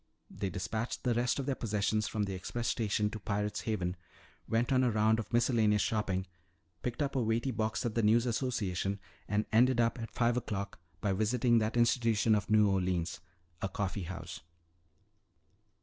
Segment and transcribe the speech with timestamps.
[0.31, 3.95] They despatched the rest of their possessions from the express station to Pirate's Haven,
[4.49, 6.25] went on a round of miscellaneous shopping,
[6.81, 10.79] picked up a weighty box at the News Association, and ended up at five o'clock
[11.01, 13.19] by visiting that institution of New Orleans,
[13.61, 14.41] a coffee house.